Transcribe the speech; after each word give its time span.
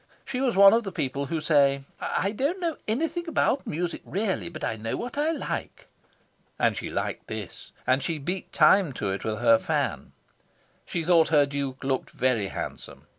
She 0.25 0.41
was 0.41 0.55
one 0.55 0.73
of 0.73 0.81
the 0.81 0.91
people 0.91 1.27
who 1.27 1.39
say 1.41 1.83
"I 1.99 2.31
don't 2.31 2.59
know 2.59 2.77
anything 2.87 3.27
about 3.27 3.67
music 3.67 4.01
really, 4.03 4.49
but 4.49 4.63
I 4.63 4.75
know 4.75 4.97
what 4.97 5.15
I 5.15 5.29
like." 5.29 5.89
And 6.57 6.75
she 6.75 6.89
liked 6.89 7.27
this; 7.27 7.71
and 7.85 8.01
she 8.01 8.17
beat 8.17 8.51
time 8.51 8.93
to 8.93 9.11
it 9.11 9.23
with 9.23 9.37
her 9.37 9.59
fan. 9.59 10.13
She 10.87 11.03
thought 11.05 11.27
her 11.27 11.45
Duke 11.45 11.83
looked 11.83 12.09
very 12.09 12.47
handsome. 12.47 13.05